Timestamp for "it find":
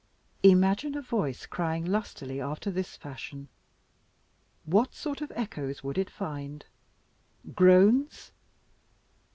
5.99-6.65